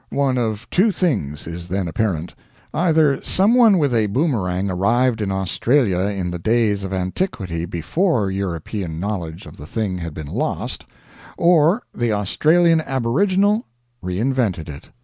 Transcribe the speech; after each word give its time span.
One 0.09 0.35
of 0.39 0.67
two 0.71 0.91
things 0.91 1.45
is 1.45 1.67
then 1.67 1.87
apparent, 1.87 2.33
either 2.73 3.21
some 3.21 3.53
one 3.53 3.77
with 3.77 3.93
a 3.93 4.07
boomerang 4.07 4.67
arrived 4.71 5.21
in 5.21 5.31
Australia 5.31 5.99
in 5.99 6.31
the 6.31 6.39
days 6.39 6.83
of 6.83 6.91
antiquity 6.91 7.65
before 7.65 8.31
European 8.31 8.99
knowledge 8.99 9.45
of 9.45 9.57
the 9.57 9.67
thing 9.67 9.99
had 9.99 10.15
been 10.15 10.25
lost, 10.25 10.87
or 11.37 11.83
the 11.93 12.13
Australian 12.13 12.81
aboriginal 12.81 13.67
reinvented 14.03 14.69
it. 14.69 14.89